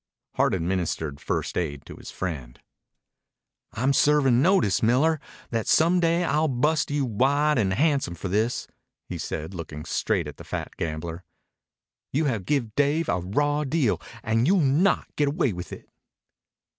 [0.33, 2.59] Hart administered first aid to his friend.
[3.73, 5.19] "I'm servin' notice, Miller,
[5.51, 8.67] that some day I'll bust you wide and handsome for this,"
[9.09, 11.23] he said, looking straight at the fat gambler.
[12.11, 15.87] "You have give Dave a raw deal, and you'll not get away with it."